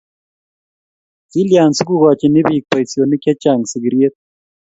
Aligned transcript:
kilyan 1.31 1.71
si 1.77 1.83
kuukochini 1.87 2.39
biik 2.47 2.65
boisionik 2.69 3.21
che 3.23 3.31
chang' 3.41 3.67
sigiriet 3.71 4.13